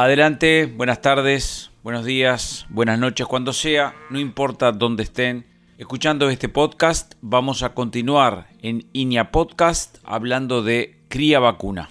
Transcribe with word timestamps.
Adelante, 0.00 0.66
buenas 0.66 1.02
tardes, 1.02 1.72
buenos 1.82 2.04
días, 2.04 2.66
buenas 2.68 3.00
noches, 3.00 3.26
cuando 3.26 3.52
sea, 3.52 3.96
no 4.10 4.20
importa 4.20 4.70
dónde 4.70 5.02
estén. 5.02 5.44
Escuchando 5.76 6.30
este 6.30 6.48
podcast, 6.48 7.14
vamos 7.20 7.64
a 7.64 7.74
continuar 7.74 8.46
en 8.62 8.86
INIA 8.92 9.32
Podcast 9.32 9.98
hablando 10.04 10.62
de 10.62 11.00
cría 11.08 11.40
vacuna. 11.40 11.90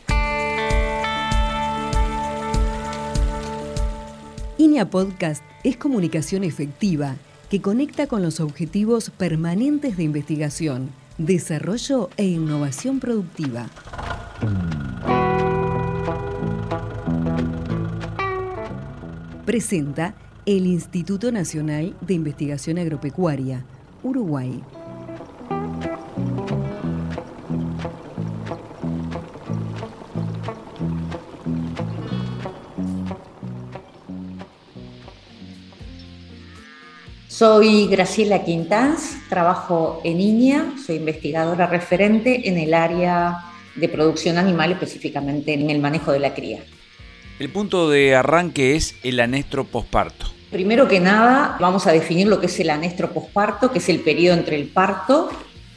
INIA 4.58 4.90
Podcast 4.90 5.44
es 5.66 5.76
comunicación 5.76 6.46
efectiva 6.46 7.18
que 7.50 7.62
conecta 7.62 8.08
con 8.08 8.22
los 8.22 8.40
objetivos 8.40 9.10
permanentes 9.10 9.98
de 9.98 10.04
investigación, 10.04 10.92
desarrollo 11.18 12.10
e 12.16 12.24
innovación 12.24 13.02
productiva. 13.02 13.68
Presenta 19.48 20.14
el 20.46 20.68
Instituto 20.68 21.32
Nacional 21.32 21.96
de 22.02 22.14
Investigación 22.16 22.80
Agropecuaria, 22.80 23.64
Uruguay. 24.04 24.62
Soy 37.30 37.88
Graciela 37.88 38.44
Quintans, 38.44 39.16
trabajo 39.30 40.02
en 40.04 40.20
INIA, 40.20 40.74
soy 40.86 40.98
investigadora 40.98 41.68
referente 41.68 42.50
en 42.50 42.58
el 42.58 42.74
área 42.74 43.46
de 43.76 43.88
producción 43.88 44.38
animal, 44.38 44.74
específicamente 44.74 45.54
en 45.54 45.70
el 45.70 45.80
manejo 45.80 46.12
de 46.12 46.20
la 46.20 46.34
cría. 46.34 46.60
El 47.40 47.50
punto 47.50 47.88
de 47.88 48.16
arranque 48.16 48.76
es 48.76 48.96
el 49.04 49.20
anestro 49.20 49.64
posparto. 49.64 50.26
Primero 50.50 50.88
que 50.88 51.00
nada, 51.00 51.56
vamos 51.60 51.86
a 51.86 51.92
definir 51.92 52.28
lo 52.28 52.40
que 52.40 52.48
es 52.48 52.60
el 52.60 52.72
anestro 52.72 53.12
posparto, 53.12 53.72
que 53.72 53.78
es 53.78 53.90
el 53.90 54.00
periodo 54.00 54.36
entre 54.38 54.56
el 54.56 54.70
parto 54.70 55.30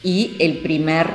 y 0.02 0.36
el 0.38 0.58
primer 0.58 1.08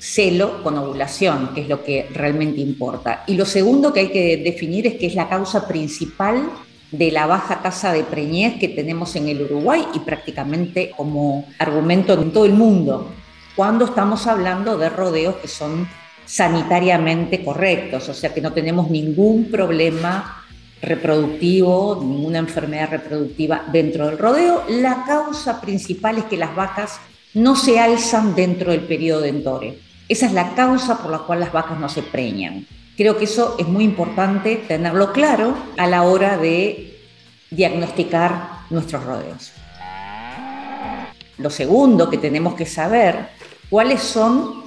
celo 0.00 0.64
con 0.64 0.76
ovulación, 0.76 1.54
que 1.54 1.60
es 1.60 1.68
lo 1.68 1.84
que 1.84 2.08
realmente 2.12 2.60
importa. 2.60 3.22
Y 3.28 3.36
lo 3.36 3.46
segundo 3.46 3.92
que 3.92 4.00
hay 4.00 4.08
que 4.08 4.36
definir 4.38 4.88
es 4.88 4.94
que 4.94 5.06
es 5.06 5.14
la 5.14 5.28
causa 5.28 5.68
principal 5.68 6.50
de 6.90 7.12
la 7.12 7.26
baja 7.26 7.62
tasa 7.62 7.92
de 7.92 8.02
preñez 8.02 8.58
que 8.58 8.68
tenemos 8.68 9.14
en 9.14 9.28
el 9.28 9.42
Uruguay 9.42 9.86
y 9.94 10.00
prácticamente 10.00 10.90
como 10.96 11.46
argumento 11.60 12.14
en 12.14 12.32
todo 12.32 12.46
el 12.46 12.52
mundo, 12.52 13.12
cuando 13.54 13.84
estamos 13.84 14.26
hablando 14.26 14.76
de 14.76 14.88
rodeos 14.88 15.36
que 15.36 15.48
son 15.48 15.88
sanitariamente 16.26 17.44
correctos, 17.44 18.08
o 18.08 18.14
sea 18.14 18.32
que 18.32 18.40
no 18.40 18.52
tenemos 18.52 18.90
ningún 18.90 19.50
problema 19.50 20.44
reproductivo, 20.80 22.00
ninguna 22.02 22.38
enfermedad 22.38 22.90
reproductiva 22.90 23.64
dentro 23.72 24.06
del 24.06 24.18
rodeo. 24.18 24.64
La 24.68 25.04
causa 25.06 25.60
principal 25.60 26.18
es 26.18 26.24
que 26.24 26.36
las 26.36 26.54
vacas 26.54 27.00
no 27.34 27.56
se 27.56 27.80
alzan 27.80 28.34
dentro 28.34 28.70
del 28.70 28.82
periodo 28.82 29.22
de 29.22 29.28
entore. 29.28 29.78
Esa 30.08 30.26
es 30.26 30.32
la 30.32 30.54
causa 30.54 30.98
por 30.98 31.10
la 31.10 31.18
cual 31.18 31.40
las 31.40 31.52
vacas 31.52 31.78
no 31.78 31.88
se 31.88 32.02
preñan. 32.02 32.66
Creo 32.96 33.16
que 33.18 33.24
eso 33.24 33.56
es 33.58 33.66
muy 33.66 33.82
importante 33.84 34.56
tenerlo 34.68 35.12
claro 35.12 35.56
a 35.76 35.86
la 35.86 36.02
hora 36.02 36.36
de 36.36 37.00
diagnosticar 37.50 38.60
nuestros 38.70 39.04
rodeos. 39.04 39.52
Lo 41.38 41.50
segundo 41.50 42.08
que 42.08 42.18
tenemos 42.18 42.54
que 42.54 42.66
saber, 42.66 43.30
cuáles 43.68 44.00
son 44.00 44.63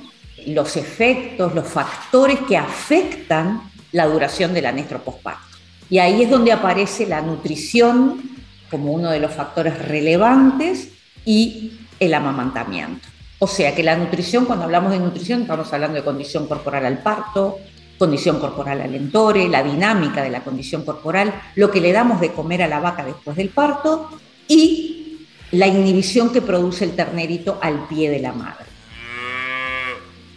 los 0.53 0.77
efectos, 0.77 1.53
los 1.53 1.67
factores 1.67 2.39
que 2.47 2.57
afectan 2.57 3.69
la 3.91 4.07
duración 4.07 4.53
del 4.53 4.65
anestro 4.65 5.01
posparto. 5.01 5.41
Y 5.89 5.99
ahí 5.99 6.23
es 6.23 6.29
donde 6.29 6.51
aparece 6.51 7.05
la 7.05 7.21
nutrición 7.21 8.21
como 8.69 8.91
uno 8.91 9.09
de 9.09 9.19
los 9.19 9.31
factores 9.31 9.77
relevantes 9.87 10.89
y 11.25 11.79
el 11.99 12.13
amamantamiento. 12.13 13.07
O 13.39 13.47
sea 13.47 13.75
que 13.75 13.83
la 13.83 13.95
nutrición, 13.95 14.45
cuando 14.45 14.65
hablamos 14.65 14.91
de 14.91 14.99
nutrición, 14.99 15.41
estamos 15.41 15.71
hablando 15.71 15.95
de 15.95 16.03
condición 16.03 16.47
corporal 16.47 16.85
al 16.85 16.99
parto, 16.99 17.59
condición 17.97 18.39
corporal 18.39 18.81
al 18.81 18.95
entore, 18.95 19.47
la 19.47 19.63
dinámica 19.63 20.23
de 20.23 20.29
la 20.29 20.43
condición 20.43 20.83
corporal, 20.83 21.33
lo 21.55 21.71
que 21.71 21.81
le 21.81 21.91
damos 21.91 22.19
de 22.19 22.31
comer 22.31 22.63
a 22.63 22.67
la 22.67 22.79
vaca 22.79 23.03
después 23.05 23.37
del 23.37 23.49
parto 23.49 24.09
y 24.47 25.27
la 25.51 25.67
inhibición 25.67 26.31
que 26.31 26.41
produce 26.41 26.83
el 26.83 26.95
ternerito 26.95 27.57
al 27.61 27.87
pie 27.87 28.09
de 28.09 28.19
la 28.19 28.33
madre. 28.33 28.66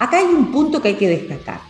Acá 0.01 0.17
hay 0.17 0.25
un 0.25 0.51
punto 0.51 0.81
que 0.81 0.89
hay 0.89 0.95
que 0.95 1.09
destacar. 1.09 1.61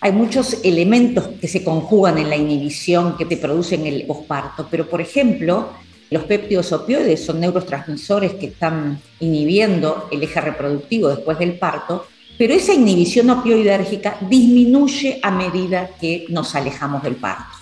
Hay 0.00 0.12
muchos 0.12 0.58
elementos 0.62 1.26
que 1.40 1.48
se 1.48 1.64
conjugan 1.64 2.18
en 2.18 2.30
la 2.30 2.36
inhibición 2.36 3.16
que 3.16 3.24
te 3.24 3.36
producen 3.36 3.84
el 3.84 4.06
posparto, 4.06 4.68
pero 4.70 4.88
por 4.88 5.00
ejemplo, 5.00 5.70
los 6.08 6.22
péptidos 6.22 6.70
opioides 6.70 7.24
son 7.24 7.40
neurotransmisores 7.40 8.34
que 8.34 8.46
están 8.46 9.00
inhibiendo 9.18 10.08
el 10.12 10.22
eje 10.22 10.40
reproductivo 10.40 11.08
después 11.08 11.36
del 11.36 11.58
parto, 11.58 12.06
pero 12.38 12.54
esa 12.54 12.72
inhibición 12.72 13.28
opioidérgica 13.30 14.18
disminuye 14.20 15.18
a 15.20 15.32
medida 15.32 15.90
que 16.00 16.26
nos 16.28 16.54
alejamos 16.54 17.02
del 17.02 17.16
parto. 17.16 17.58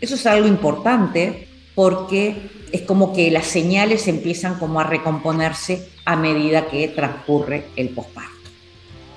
Eso 0.00 0.14
es 0.14 0.24
algo 0.26 0.46
importante 0.46 1.48
porque 1.74 2.36
es 2.70 2.82
como 2.82 3.12
que 3.12 3.32
las 3.32 3.46
señales 3.46 4.06
empiezan 4.06 4.60
como 4.60 4.78
a 4.78 4.84
recomponerse 4.84 5.88
a 6.04 6.14
medida 6.14 6.68
que 6.68 6.86
transcurre 6.86 7.64
el 7.74 7.88
posparto 7.88 8.35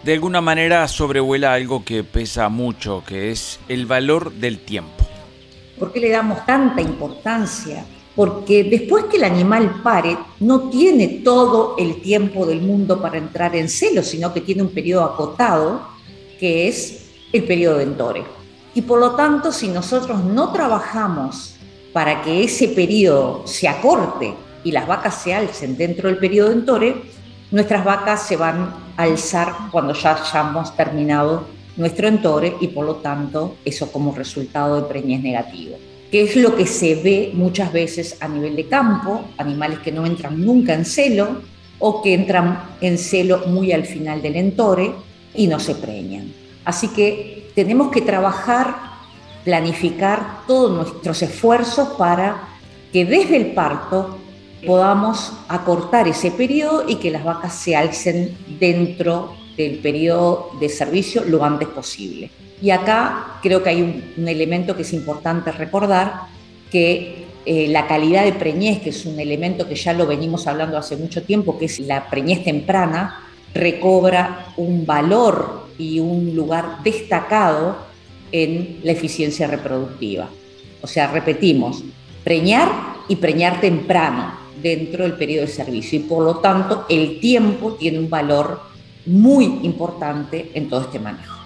de 0.04 0.14
alguna 0.14 0.40
manera 0.42 0.88
sobrevuela 0.88 1.54
algo 1.54 1.84
que 1.84 2.04
pesa 2.04 2.48
mucho, 2.50 3.04
que 3.06 3.32
es 3.32 3.60
el 3.68 3.86
valor 3.86 4.32
del 4.32 4.60
tiempo. 4.60 5.06
¿Por 5.78 5.92
qué 5.92 6.00
le 6.00 6.10
damos 6.10 6.46
tanta 6.46 6.82
importancia? 6.82 7.86
Porque 8.16 8.64
después 8.64 9.06
que 9.06 9.18
el 9.18 9.24
animal 9.24 9.82
pare, 9.84 10.18
no 10.40 10.70
tiene 10.70 11.22
todo 11.24 11.76
el 11.78 12.02
tiempo 12.02 12.46
del 12.46 12.62
mundo 12.62 13.02
para 13.02 13.18
entrar 13.18 13.56
en 13.56 13.70
celo, 13.70 14.04
sino 14.04 14.34
que 14.34 14.42
tiene 14.42 14.62
un 14.62 14.70
periodo 14.70 15.04
acotado, 15.04 15.82
que 16.40 16.68
es 16.68 17.10
el 17.32 17.44
periodo 17.44 17.78
de 17.78 17.84
entore. 17.84 18.24
Y 18.74 18.82
por 18.82 19.00
lo 19.00 19.12
tanto, 19.16 19.52
si 19.52 19.68
nosotros 19.68 20.24
no 20.24 20.52
trabajamos 20.52 21.56
para 21.94 22.22
que 22.22 22.44
ese 22.44 22.70
periodo 22.70 23.44
se 23.46 23.68
acorte 23.68 24.34
y 24.64 24.72
las 24.72 24.88
vacas 24.88 25.22
se 25.22 25.34
alcen 25.34 25.78
dentro 25.78 26.10
del 26.10 26.18
periodo 26.18 26.50
de 26.50 26.56
entore, 26.56 27.02
nuestras 27.52 27.84
vacas 27.84 28.28
se 28.28 28.36
van 28.36 28.89
alzar 29.00 29.56
cuando 29.72 29.94
ya 29.94 30.14
hayamos 30.14 30.76
terminado 30.76 31.46
nuestro 31.78 32.10
entore 32.10 32.58
y 32.60 32.68
por 32.68 32.86
lo 32.86 32.96
tanto 32.96 33.56
eso 33.64 33.92
como 33.92 34.14
resultado 34.14 34.76
de 34.76 34.88
preñez 34.88 35.22
negativo, 35.22 35.78
que 36.12 36.24
es 36.24 36.36
lo 36.36 36.56
que 36.56 36.66
se 36.66 36.96
ve 36.96 37.32
muchas 37.34 37.72
veces 37.72 38.18
a 38.20 38.28
nivel 38.28 38.58
de 38.58 38.68
campo, 38.68 39.22
animales 39.38 39.80
que 39.80 39.94
no 39.94 40.06
entran 40.06 40.44
nunca 40.44 40.74
en 40.74 40.84
celo 40.84 41.42
o 41.80 42.02
que 42.02 42.14
entran 42.14 42.76
en 42.82 42.98
celo 42.98 43.48
muy 43.48 43.72
al 43.72 43.86
final 43.86 44.22
del 44.22 44.36
entore 44.36 44.92
y 45.34 45.48
no 45.48 45.60
se 45.60 45.76
preñan. 45.76 46.34
Así 46.66 46.90
que 46.90 47.52
tenemos 47.56 47.92
que 47.92 48.02
trabajar, 48.02 48.76
planificar 49.46 50.42
todos 50.46 50.72
nuestros 50.72 51.22
esfuerzos 51.22 51.88
para 51.98 52.50
que 52.92 53.06
desde 53.06 53.38
el 53.38 53.54
parto 53.54 54.18
podamos 54.66 55.34
acortar 55.48 56.08
ese 56.08 56.32
periodo 56.32 56.86
y 56.88 56.96
que 56.96 57.12
las 57.12 57.24
vacas 57.24 57.54
se 57.56 57.76
alcen 57.76 58.38
dentro 58.60 59.36
del 59.56 59.80
periodo 59.80 60.52
de 60.60 60.70
servicio 60.70 61.24
lo 61.26 61.44
antes 61.44 61.68
posible. 61.68 62.32
Y 62.62 62.72
acá 62.72 63.40
creo 63.42 63.64
que 63.64 63.70
hay 63.70 63.82
un, 63.82 64.28
elemento 64.28 64.76
que 64.76 64.82
es 64.82 64.94
importante 64.94 65.52
recordar, 65.52 66.14
que 66.72 67.26
eh, 67.46 67.68
la 67.70 67.88
calidad 67.88 68.26
de 68.26 68.34
preñez, 68.34 68.82
que 68.82 68.90
es 68.90 69.06
un 69.06 69.20
elemento 69.20 69.68
que 69.68 69.76
ya 69.76 69.94
lo 69.94 70.06
venimos 70.06 70.46
hablando 70.48 70.78
hace 70.78 70.98
mucho 70.98 71.24
tiempo, 71.24 71.58
que 71.58 71.66
es 71.66 71.80
la 71.80 72.10
preñez 72.10 72.44
temprana, 72.44 73.28
recobra 73.54 74.54
un 74.58 74.86
valor 74.86 75.68
y 75.78 76.00
un 76.00 76.36
lugar 76.36 76.84
destacado 76.84 77.78
en 78.32 78.80
la 78.84 78.92
eficiencia 78.92 79.48
reproductiva. 79.48 80.30
O 80.82 80.88
sea, 80.88 81.08
repetimos, 81.08 81.84
preñar 82.24 82.70
y 83.08 83.16
preñar 83.16 83.60
temprano 83.62 84.49
dentro 84.62 85.04
del 85.04 85.14
periodo 85.14 85.46
de 85.46 85.52
servicio 85.52 86.00
y 86.00 86.04
por 86.04 86.24
lo 86.24 86.38
tanto 86.38 86.86
el 86.90 87.20
tiempo 87.20 87.74
tiene 87.74 88.00
un 88.00 88.10
valor 88.10 88.62
muy 89.06 89.46
importante 89.64 90.52
en 90.54 90.70
todo 90.70 90.82
este 90.82 91.00
manejo. 91.00 91.40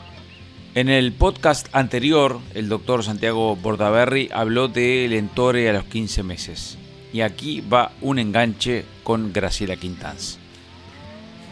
En 0.75 0.89
el 0.89 1.13
podcast 1.13 1.68
anterior, 1.71 2.39
el 2.56 2.68
doctor 2.68 3.04
Santiago 3.04 3.56
Bordaberry 3.56 4.30
habló 4.33 4.68
del 4.68 5.13
entore 5.13 5.69
a 5.69 5.74
los 5.74 5.83
15 5.83 6.24
meses. 6.24 6.77
Y 7.13 7.21
aquí 7.21 7.62
va 7.62 7.92
un 8.01 8.18
enganche 8.18 8.83
con 9.04 9.31
Graciela 9.31 9.75
Quintanz. 9.75 10.39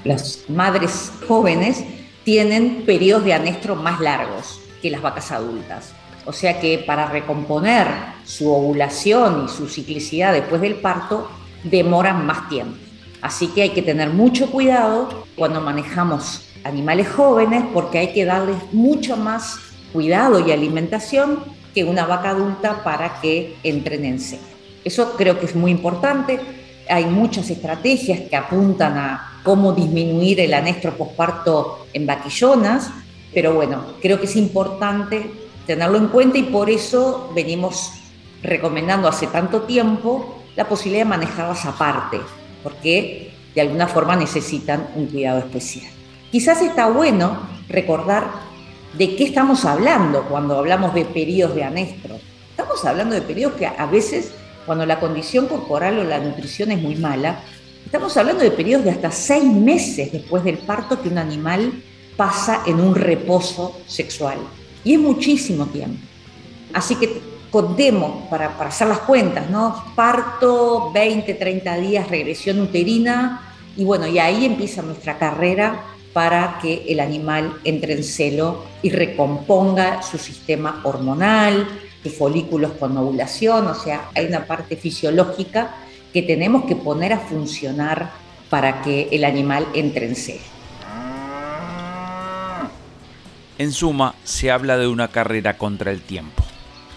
Las 0.03 0.45
madres 0.49 1.11
jóvenes 1.27 1.83
tienen 2.23 2.83
periodos 2.83 3.23
de 3.23 3.33
anestro 3.33 3.75
más 3.75 3.99
largos 3.99 4.59
que 4.81 4.89
las 4.89 5.03
vacas 5.03 5.31
adultas. 5.31 5.93
O 6.25 6.33
sea 6.33 6.59
que 6.59 6.79
para 6.79 7.07
recomponer 7.07 7.87
su 8.25 8.51
ovulación 8.51 9.45
y 9.45 9.49
su 9.49 9.67
ciclicidad 9.67 10.33
después 10.33 10.61
del 10.61 10.75
parto, 10.75 11.29
demoran 11.63 12.25
más 12.25 12.49
tiempo. 12.49 12.77
Así 13.21 13.47
que 13.47 13.61
hay 13.61 13.69
que 13.69 13.81
tener 13.81 14.09
mucho 14.09 14.49
cuidado 14.49 15.25
cuando 15.35 15.61
manejamos 15.61 16.47
animales 16.63 17.07
jóvenes 17.09 17.63
porque 17.73 17.99
hay 17.99 18.13
que 18.13 18.25
darles 18.25 18.57
mucho 18.71 19.15
más 19.15 19.57
cuidado 19.93 20.45
y 20.45 20.51
alimentación 20.51 21.39
que 21.73 21.83
una 21.83 22.05
vaca 22.05 22.31
adulta 22.31 22.83
para 22.83 23.21
que 23.21 23.55
entren 23.63 24.05
en 24.05 24.19
celo. 24.19 24.41
Eso 24.83 25.13
creo 25.15 25.39
que 25.39 25.45
es 25.45 25.55
muy 25.55 25.71
importante. 25.71 26.39
Hay 26.89 27.05
muchas 27.05 27.49
estrategias 27.49 28.21
que 28.21 28.35
apuntan 28.35 28.97
a 28.97 29.39
cómo 29.43 29.73
disminuir 29.73 30.39
el 30.39 30.53
anestro 30.53 30.93
posparto 30.97 31.85
en 31.93 32.05
vaquillonas, 32.05 32.89
pero 33.33 33.53
bueno, 33.53 33.83
creo 34.01 34.19
que 34.19 34.25
es 34.25 34.35
importante 34.35 35.31
tenerlo 35.65 35.97
en 35.97 36.07
cuenta 36.07 36.37
y 36.37 36.43
por 36.43 36.69
eso 36.69 37.31
venimos 37.35 37.93
recomendando 38.41 39.07
hace 39.07 39.27
tanto 39.27 39.61
tiempo 39.61 40.40
la 40.55 40.67
posibilidad 40.67 41.05
de 41.05 41.09
manejarlas 41.09 41.65
aparte, 41.65 42.19
porque 42.63 43.33
de 43.53 43.61
alguna 43.61 43.87
forma 43.87 44.15
necesitan 44.15 44.87
un 44.95 45.07
cuidado 45.07 45.39
especial. 45.39 45.91
Quizás 46.31 46.61
está 46.61 46.87
bueno 46.87 47.41
recordar 47.67 48.25
de 48.97 49.15
qué 49.15 49.23
estamos 49.25 49.65
hablando 49.65 50.23
cuando 50.23 50.57
hablamos 50.57 50.93
de 50.93 51.05
periodos 51.05 51.55
de 51.55 51.63
anestro. 51.63 52.19
Estamos 52.49 52.83
hablando 52.85 53.15
de 53.15 53.21
periodos 53.21 53.57
que 53.57 53.67
a 53.67 53.85
veces, 53.85 54.31
cuando 54.65 54.85
la 54.85 54.99
condición 54.99 55.47
corporal 55.47 55.99
o 55.99 56.03
la 56.03 56.19
nutrición 56.19 56.71
es 56.71 56.81
muy 56.81 56.95
mala, 56.95 57.39
estamos 57.85 58.15
hablando 58.17 58.43
de 58.43 58.51
periodos 58.51 58.85
de 58.85 58.91
hasta 58.91 59.11
seis 59.11 59.43
meses 59.43 60.11
después 60.11 60.43
del 60.43 60.57
parto 60.57 61.01
que 61.01 61.09
un 61.09 61.17
animal 61.17 61.73
pasa 62.15 62.63
en 62.65 62.79
un 62.79 62.95
reposo 62.95 63.79
sexual. 63.87 64.37
Y 64.83 64.93
es 64.93 64.99
muchísimo 64.99 65.65
tiempo. 65.67 65.99
Así 66.73 66.95
que 66.95 67.30
contemos 67.51 68.27
para, 68.29 68.57
para 68.57 68.69
hacer 68.69 68.87
las 68.87 68.99
cuentas, 68.99 69.49
¿no? 69.49 69.83
Parto, 69.95 70.91
20, 70.93 71.33
30 71.33 71.77
días, 71.77 72.07
regresión 72.07 72.59
uterina, 72.61 73.53
y 73.75 73.83
bueno, 73.83 74.07
y 74.07 74.19
ahí 74.19 74.45
empieza 74.45 74.81
nuestra 74.81 75.17
carrera 75.17 75.83
para 76.13 76.59
que 76.61 76.85
el 76.87 76.99
animal 76.99 77.57
entre 77.63 77.93
en 77.93 78.03
celo 78.03 78.63
y 78.81 78.89
recomponga 78.89 80.01
su 80.01 80.17
sistema 80.17 80.81
hormonal, 80.83 81.67
sus 82.03 82.13
folículos 82.17 82.71
con 82.73 82.97
ovulación, 82.97 83.67
o 83.67 83.75
sea, 83.75 84.09
hay 84.15 84.25
una 84.25 84.45
parte 84.45 84.75
fisiológica 84.75 85.75
que 86.11 86.21
tenemos 86.21 86.65
que 86.65 86.75
poner 86.75 87.13
a 87.13 87.19
funcionar 87.19 88.11
para 88.49 88.81
que 88.81 89.07
el 89.11 89.23
animal 89.23 89.65
entre 89.73 90.07
en 90.07 90.15
celo. 90.15 90.41
En 93.57 93.71
suma, 93.71 94.15
se 94.23 94.51
habla 94.51 94.77
de 94.77 94.87
una 94.87 95.09
carrera 95.09 95.57
contra 95.57 95.91
el 95.91 96.01
tiempo. 96.01 96.40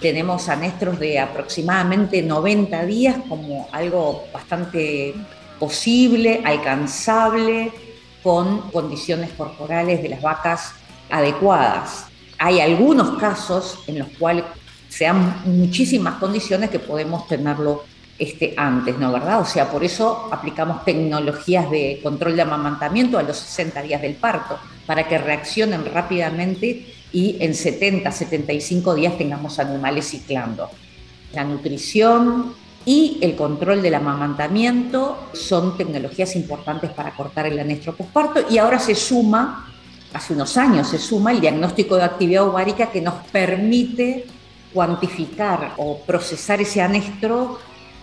Tenemos 0.05 0.51
anestros 0.51 1.01
de 1.01 1.19
aproximadamente 1.19 2.21
90 2.21 2.85
días 2.85 3.17
como 3.27 3.71
algo 3.73 4.27
bastante 4.35 5.15
posible, 5.59 6.43
alcanzable, 6.45 7.73
con 8.23 8.71
condiciones 8.71 9.31
corporales 9.33 10.03
de 10.03 10.11
las 10.11 10.21
vacas 10.21 10.75
adecuadas. 11.09 12.09
Hay 12.37 12.61
algunos 12.61 13.19
casos 13.19 13.79
en 13.87 14.01
los 14.01 14.09
cuales 14.19 14.45
se 14.91 15.05
dan 15.05 15.41
muchísimas 15.47 16.17
condiciones 16.17 16.69
que 16.69 16.81
podemos 16.81 17.27
tenerlo 17.27 17.85
este, 18.19 18.53
antes, 18.59 18.99
¿no? 18.99 19.11
¿Verdad? 19.11 19.41
O 19.41 19.47
sea, 19.47 19.71
por 19.71 19.85
eso 19.85 20.29
aplicamos 20.31 20.85
tecnologías 20.85 21.71
de 21.71 22.01
control 22.03 22.37
de 22.37 22.43
amamantamiento 22.43 23.17
a 23.17 23.23
los 23.23 23.39
60 23.39 23.81
días 23.81 24.03
del 24.03 24.17
parto, 24.17 24.59
para 24.85 25.09
que 25.09 25.17
reaccionen 25.17 25.83
rápidamente 25.87 26.93
y 27.15 27.37
en 27.41 27.55
70, 27.55 28.13
75 28.13 28.95
días 28.95 29.17
tengamos 29.17 29.59
animales 29.59 30.09
ciclando. 30.09 30.69
La 31.33 31.45
nutrición, 31.45 32.55
y 32.87 33.19
el 33.23 33.35
control 33.35 33.81
del 33.81 33.95
amamantamiento 33.95 35.29
son 35.33 35.77
tecnologías 35.77 36.37
importantes 36.37 36.91
para 36.91 37.13
cortar 37.13 37.47
el 37.47 37.59
anestro 37.59 37.95
posparto 37.95 38.45
y 38.51 38.59
ahora 38.59 38.79
se 38.79 38.95
suma, 38.95 39.73
hace 40.13 40.35
unos 40.35 40.57
años 40.57 40.89
se 40.89 40.99
suma 40.99 41.33
el 41.33 41.41
diagnóstico 41.41 41.97
de 41.97 42.05
actividad 42.05 42.47
ovárica 42.47 42.91
que 42.91 43.01
nos 43.01 43.15
permite 43.33 44.27
cuantificar 44.73 45.73
o 45.79 45.99
procesar 46.01 46.61
ese 46.61 46.83
anestro 46.83 47.59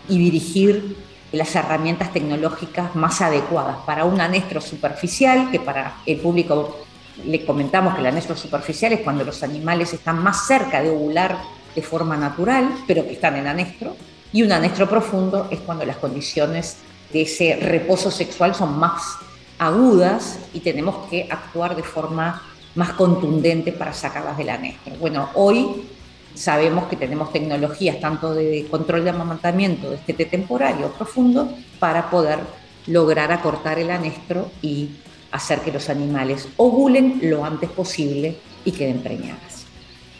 y 0.09 0.17
dirigir 0.17 0.97
las 1.31 1.55
herramientas 1.55 2.11
tecnológicas 2.11 2.95
más 2.95 3.21
adecuadas 3.21 3.77
para 3.85 4.03
un 4.03 4.19
anestro 4.19 4.59
superficial, 4.61 5.49
que 5.51 5.59
para 5.59 5.97
el 6.05 6.17
público 6.17 6.85
le 7.25 7.45
comentamos 7.45 7.93
que 7.93 8.01
el 8.01 8.07
anestro 8.07 8.35
superficial 8.35 8.93
es 8.93 9.01
cuando 9.01 9.23
los 9.23 9.43
animales 9.43 9.93
están 9.93 10.21
más 10.21 10.47
cerca 10.47 10.81
de 10.81 10.89
ovular 10.89 11.37
de 11.75 11.81
forma 11.81 12.17
natural, 12.17 12.69
pero 12.87 13.05
que 13.05 13.13
están 13.13 13.35
en 13.37 13.47
anestro, 13.47 13.95
y 14.33 14.43
un 14.43 14.51
anestro 14.51 14.87
profundo 14.87 15.47
es 15.51 15.59
cuando 15.59 15.85
las 15.85 15.97
condiciones 15.97 16.77
de 17.11 17.23
ese 17.23 17.57
reposo 17.61 18.11
sexual 18.11 18.55
son 18.55 18.79
más 18.79 19.17
agudas 19.59 20.39
y 20.53 20.61
tenemos 20.61 21.07
que 21.09 21.27
actuar 21.29 21.75
de 21.75 21.83
forma 21.83 22.41
más 22.75 22.93
contundente 22.93 23.71
para 23.73 23.93
sacarlas 23.93 24.37
del 24.37 24.49
anestro. 24.49 24.95
Bueno, 24.95 25.29
hoy 25.35 25.87
sabemos 26.33 26.85
que 26.85 26.95
tenemos 26.95 27.33
tecnologías 27.33 27.99
tanto 27.99 28.33
de 28.33 28.65
control 28.71 29.03
de 29.03 29.09
amamantamiento, 29.09 29.89
de 29.89 29.97
este 29.97 30.13
temporario 30.25 30.87
profundo, 30.93 31.53
para 31.79 32.09
poder 32.09 32.39
lograr 32.87 33.31
acortar 33.31 33.77
el 33.79 33.91
anestro 33.91 34.49
y 34.61 34.91
hacer 35.31 35.61
que 35.61 35.71
los 35.71 35.89
animales 35.89 36.47
ovulen 36.57 37.19
lo 37.23 37.45
antes 37.45 37.69
posible 37.69 38.37
y 38.65 38.71
queden 38.71 39.01
preñadas. 39.01 39.65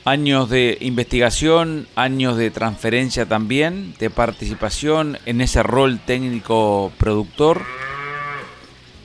Años 0.04 0.50
de 0.50 0.78
investigación, 0.82 1.88
años 1.96 2.36
de 2.36 2.50
transferencia 2.50 3.28
también, 3.28 3.94
de 4.00 4.10
participación 4.10 5.20
en 5.28 5.42
ese 5.42 5.62
rol 5.62 6.00
técnico 6.00 6.92
productor. 6.98 7.62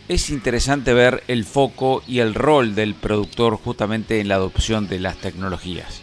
Es 0.08 0.30
interesante 0.30 0.94
ver 0.94 1.22
el 1.28 1.44
foco 1.44 2.02
y 2.06 2.20
el 2.20 2.34
rol 2.34 2.74
del 2.74 2.94
productor 2.94 3.56
justamente 3.56 4.20
en 4.20 4.28
la 4.28 4.36
adopción 4.36 4.88
de 4.88 5.00
las 5.00 5.16
tecnologías. 5.16 6.00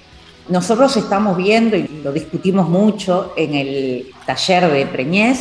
Nosotros 0.50 0.96
estamos 0.98 1.38
viendo, 1.38 1.78
y 1.78 1.88
lo 2.04 2.12
discutimos 2.12 2.70
mucho 2.70 3.34
en 3.38 3.56
el 3.56 4.12
taller 4.26 4.70
de 4.70 4.86
Preñez, 4.86 5.40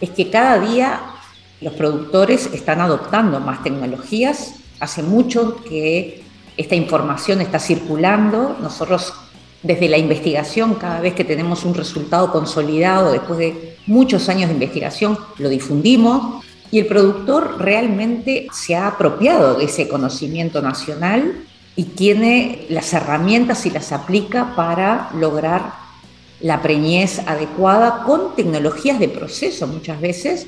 es 0.00 0.10
que 0.10 0.30
cada 0.30 0.60
día 0.60 1.00
los 1.62 1.74
productores 1.74 2.50
están 2.52 2.80
adoptando 2.80 3.40
más 3.40 3.62
tecnologías. 3.62 4.54
Hace 4.80 5.02
mucho 5.02 5.62
que 5.64 6.22
esta 6.56 6.74
información 6.74 7.40
está 7.40 7.58
circulando. 7.58 8.56
Nosotros 8.60 9.12
desde 9.62 9.88
la 9.88 9.98
investigación, 9.98 10.74
cada 10.74 11.00
vez 11.00 11.14
que 11.14 11.24
tenemos 11.24 11.64
un 11.64 11.74
resultado 11.74 12.32
consolidado, 12.32 13.12
después 13.12 13.38
de 13.38 13.76
muchos 13.86 14.28
años 14.28 14.48
de 14.48 14.54
investigación, 14.54 15.18
lo 15.38 15.48
difundimos 15.48 16.44
y 16.70 16.80
el 16.80 16.86
productor 16.86 17.56
realmente 17.58 18.48
se 18.52 18.74
ha 18.74 18.88
apropiado 18.88 19.54
de 19.54 19.66
ese 19.66 19.88
conocimiento 19.88 20.62
nacional 20.62 21.44
y 21.76 21.84
tiene 21.84 22.66
las 22.70 22.92
herramientas 22.92 23.64
y 23.66 23.70
las 23.70 23.92
aplica 23.92 24.54
para 24.56 25.10
lograr 25.14 25.74
la 26.40 26.60
preñez 26.60 27.20
adecuada 27.20 28.02
con 28.04 28.34
tecnologías 28.34 28.98
de 28.98 29.08
proceso 29.08 29.66
muchas 29.68 30.00
veces 30.00 30.46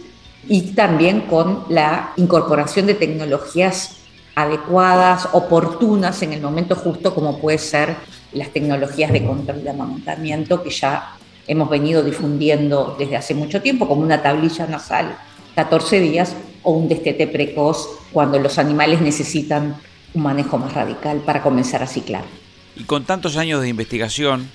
y 0.49 0.73
también 0.73 1.23
con 1.23 1.65
la 1.69 2.13
incorporación 2.17 2.87
de 2.87 2.95
tecnologías 2.95 3.97
adecuadas, 4.35 5.29
oportunas 5.33 6.23
en 6.23 6.33
el 6.33 6.41
momento 6.41 6.75
justo, 6.75 7.15
como 7.15 7.39
puede 7.39 7.59
ser 7.59 7.97
las 8.33 8.51
tecnologías 8.51 9.13
de 9.13 9.25
control 9.25 9.63
de 9.63 9.71
amamantamiento 9.71 10.63
que 10.63 10.71
ya 10.71 11.17
hemos 11.47 11.71
venido 11.71 12.03
difundiendo 12.03 12.97
desde 12.99 13.17
hace 13.17 13.35
mucho 13.35 13.63
tiempo, 13.63 13.87
como 13.87 14.03
una 14.03 14.23
tablilla 14.23 14.67
nasal 14.67 15.17
14 15.55 16.01
días 16.01 16.35
o 16.63 16.73
un 16.73 16.89
destete 16.89 17.27
precoz 17.27 17.89
cuando 18.13 18.39
los 18.39 18.59
animales 18.59 19.01
necesitan 19.01 19.77
un 20.15 20.23
manejo 20.23 20.59
más 20.59 20.73
radical 20.73 21.19
para 21.19 21.43
comenzar 21.43 21.83
a 21.83 21.87
ciclar. 21.87 22.25
Y 22.77 22.85
con 22.85 23.05
tantos 23.05 23.37
años 23.37 23.61
de 23.61 23.69
investigación 23.69 24.51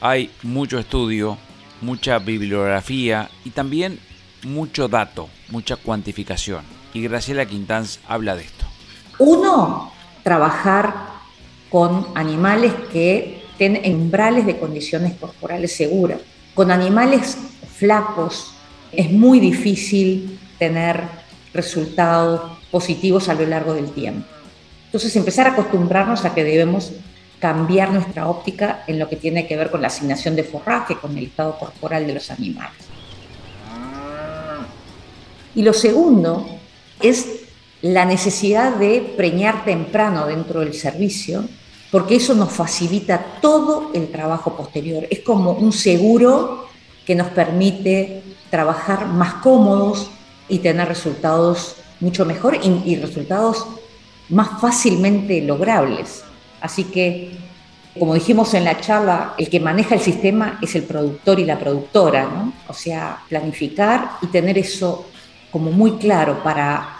hay 0.00 0.30
mucho 0.42 0.78
estudio, 0.78 1.38
mucha 1.80 2.18
bibliografía 2.18 3.30
y 3.44 3.50
también 3.50 3.98
mucho 4.44 4.88
dato, 4.88 5.28
mucha 5.48 5.76
cuantificación. 5.76 6.64
Y 6.92 7.02
Graciela 7.02 7.46
Quintanz 7.46 7.98
habla 8.06 8.36
de 8.36 8.44
esto. 8.44 8.64
Uno, 9.18 9.92
trabajar 10.22 10.94
con 11.70 12.06
animales 12.14 12.72
que 12.92 13.42
estén 13.50 13.80
umbrales 13.92 14.46
de 14.46 14.58
condiciones 14.58 15.14
corporales 15.14 15.76
seguras. 15.76 16.20
Con 16.54 16.70
animales 16.70 17.36
flacos 17.76 18.52
es 18.92 19.10
muy 19.10 19.40
difícil 19.40 20.38
tener 20.58 21.02
resultados 21.52 22.58
positivos 22.70 23.28
a 23.28 23.34
lo 23.34 23.46
largo 23.46 23.74
del 23.74 23.90
tiempo. 23.90 24.26
Entonces, 24.86 25.14
empezar 25.16 25.46
a 25.48 25.52
acostumbrarnos 25.52 26.24
a 26.24 26.34
que 26.34 26.44
debemos 26.44 26.92
cambiar 27.40 27.92
nuestra 27.92 28.28
óptica 28.28 28.84
en 28.86 28.98
lo 28.98 29.08
que 29.08 29.16
tiene 29.16 29.46
que 29.46 29.56
ver 29.56 29.70
con 29.70 29.82
la 29.82 29.88
asignación 29.88 30.36
de 30.36 30.44
forraje, 30.44 30.96
con 30.96 31.16
el 31.18 31.24
estado 31.26 31.58
corporal 31.58 32.06
de 32.06 32.14
los 32.14 32.30
animales. 32.30 32.93
Y 35.54 35.62
lo 35.62 35.72
segundo 35.72 36.46
es 37.00 37.26
la 37.82 38.04
necesidad 38.04 38.76
de 38.76 39.14
preñar 39.16 39.64
temprano 39.64 40.26
dentro 40.26 40.60
del 40.60 40.74
servicio, 40.74 41.44
porque 41.90 42.16
eso 42.16 42.34
nos 42.34 42.50
facilita 42.50 43.38
todo 43.40 43.90
el 43.94 44.10
trabajo 44.10 44.56
posterior. 44.56 45.06
Es 45.10 45.20
como 45.20 45.52
un 45.52 45.72
seguro 45.72 46.66
que 47.06 47.14
nos 47.14 47.28
permite 47.28 48.22
trabajar 48.50 49.06
más 49.06 49.34
cómodos 49.34 50.10
y 50.48 50.58
tener 50.58 50.88
resultados 50.88 51.76
mucho 52.00 52.24
mejor 52.24 52.58
y, 52.62 52.96
resultados 52.96 53.66
más 54.28 54.60
fácilmente 54.60 55.40
logrables. 55.42 56.24
Así 56.60 56.84
que 56.84 57.36
como 57.98 58.14
dijimos 58.14 58.54
en 58.54 58.64
la 58.64 58.80
charla, 58.80 59.34
el 59.38 59.48
que 59.48 59.60
maneja 59.60 59.94
el 59.94 60.00
sistema 60.00 60.58
es 60.60 60.74
el 60.74 60.82
productor 60.82 61.38
y 61.38 61.44
la 61.44 61.58
productora, 61.58 62.24
¿no? 62.24 62.52
O 62.66 62.72
sea, 62.72 63.22
planificar 63.28 64.12
y 64.20 64.26
tener 64.26 64.58
eso 64.58 65.06
como 65.54 65.70
muy 65.70 65.98
claro 65.98 66.42
para 66.42 66.96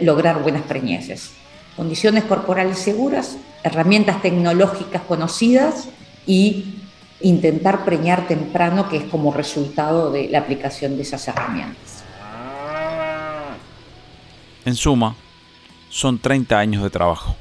lograr 0.00 0.42
buenas 0.42 0.62
preñeces. 0.62 1.30
Condiciones 1.76 2.24
corporales 2.24 2.76
seguras, 2.80 3.36
herramientas 3.62 4.20
tecnológicas 4.20 5.02
conocidas 5.02 5.88
y 6.26 6.80
intentar 7.20 7.84
preñar 7.84 8.26
temprano, 8.26 8.88
que 8.88 8.96
es 8.96 9.04
como 9.04 9.32
resultado 9.32 10.10
de 10.10 10.28
la 10.28 10.40
aplicación 10.40 10.96
de 10.96 11.02
esas 11.02 11.28
herramientas. 11.28 12.02
En 14.64 14.74
suma, 14.74 15.14
son 15.88 16.18
30 16.18 16.58
años 16.58 16.82
de 16.82 16.90
trabajo. 16.90 17.36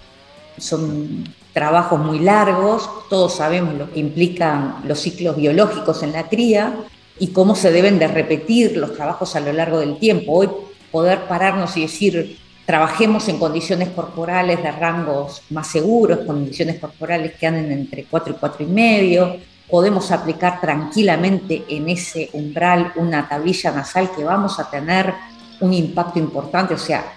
Son 0.60 1.24
trabajos 1.54 2.00
muy 2.00 2.20
largos, 2.20 2.88
todos 3.10 3.34
sabemos 3.34 3.74
lo 3.74 3.92
que 3.92 4.00
implican 4.00 4.76
los 4.86 5.00
ciclos 5.00 5.38
biológicos 5.38 6.04
en 6.04 6.12
la 6.12 6.30
cría 6.30 6.76
y 7.22 7.28
cómo 7.28 7.54
se 7.54 7.72
deben 7.72 8.00
de 8.00 8.08
repetir 8.08 8.76
los 8.78 8.96
trabajos 8.96 9.36
a 9.36 9.40
lo 9.42 9.54
largo 9.54 9.80
del 9.80 10.00
tiempo. 10.00 10.34
Hoy 10.34 10.50
poder 10.92 11.28
pararnos 11.28 11.78
y 11.78 11.84
decir, 11.84 12.40
trabajemos 12.66 13.30
en 13.30 13.38
condiciones 13.38 13.90
corporales 13.90 14.64
de 14.64 14.72
rangos 14.72 15.44
más 15.52 15.68
seguros, 15.68 16.26
condiciones 16.26 16.80
corporales 16.80 17.34
que 17.34 17.46
anden 17.46 17.72
entre 17.72 18.06
4 18.06 18.34
y 18.34 18.38
4 18.40 18.66
y 18.66 18.68
medio, 18.68 19.38
podemos 19.70 20.12
aplicar 20.12 20.60
tranquilamente 20.60 21.64
en 21.70 21.90
ese 21.90 22.32
umbral 22.34 22.92
una 22.96 23.30
tablilla 23.30 23.72
nasal 23.72 24.10
que 24.16 24.24
vamos 24.24 24.60
a 24.60 24.68
tener 24.72 25.14
un 25.60 25.74
impacto 25.76 26.18
importante, 26.18 26.74
o 26.74 26.80
sea, 26.80 27.14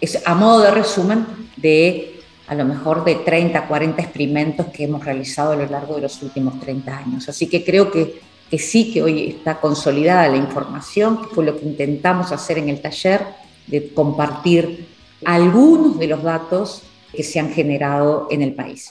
es 0.00 0.22
a 0.24 0.36
modo 0.36 0.60
de 0.60 0.70
resumen 0.70 1.26
de 1.56 2.20
a 2.46 2.54
lo 2.54 2.64
mejor 2.64 3.04
de 3.04 3.16
30, 3.16 3.66
40 3.66 4.00
experimentos 4.00 4.66
que 4.66 4.84
hemos 4.84 5.04
realizado 5.04 5.50
a 5.50 5.56
lo 5.56 5.66
largo 5.66 5.96
de 5.96 6.02
los 6.02 6.22
últimos 6.22 6.60
30 6.60 6.96
años. 6.96 7.28
Así 7.28 7.48
que 7.48 7.64
creo 7.64 7.90
que, 7.90 8.20
que 8.50 8.58
sí 8.58 8.92
que 8.92 9.02
hoy 9.02 9.28
está 9.28 9.60
consolidada 9.60 10.28
la 10.28 10.36
información, 10.36 11.22
que 11.22 11.34
fue 11.34 11.44
lo 11.44 11.58
que 11.58 11.66
intentamos 11.66 12.32
hacer 12.32 12.58
en 12.58 12.68
el 12.68 12.80
taller, 12.80 13.22
de 13.66 13.92
compartir 13.92 14.88
algunos 15.24 15.98
de 15.98 16.06
los 16.06 16.22
datos 16.22 16.82
que 17.12 17.22
se 17.22 17.40
han 17.40 17.50
generado 17.52 18.28
en 18.30 18.42
el 18.42 18.54
país. 18.54 18.88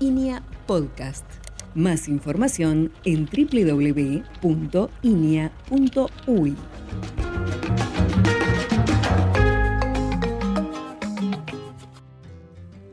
INIA 0.00 0.42
Podcast. 0.66 1.24
Más 1.74 2.08
información 2.08 2.90
en 3.04 3.26
www.inia.uy. 3.26 4.16